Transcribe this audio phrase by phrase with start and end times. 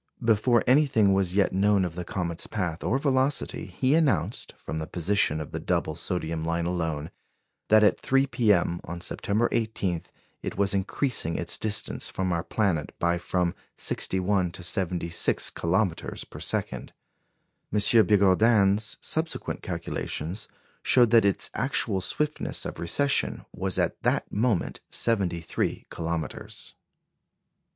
[0.25, 4.79] Before anything was as yet known of the comet's path or velocity, he announced, from
[4.79, 7.11] the position of the double sodium line alone,
[7.67, 8.81] that at 3 p.m.
[8.83, 10.01] on September 18
[10.41, 16.39] it was increasing its distance from our planet by from 61 to 76 kilometres per
[16.39, 16.93] second.
[17.71, 17.77] M.
[18.03, 20.47] Bigourdan's subsequent calculations
[20.81, 26.73] showed that its actual swiftness of recession was at that moment 73 kilometres.